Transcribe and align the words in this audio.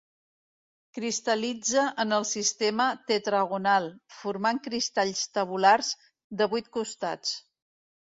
Cristal·litza 0.97 1.81
en 2.03 2.15
el 2.15 2.23
sistema 2.29 2.87
tetragonal, 3.11 3.85
formant 4.21 4.61
cristalls 4.69 5.21
tabulars 5.39 5.91
de 6.41 6.49
vuit 6.55 6.73
costats. 6.79 7.35